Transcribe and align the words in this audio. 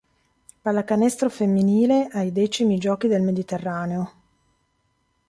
Pallacanestro 0.63 1.29
femminile 1.29 2.07
ai 2.11 2.31
X 2.33 2.65
Giochi 2.79 3.07
del 3.07 3.21
Mediterraneo 3.21 4.11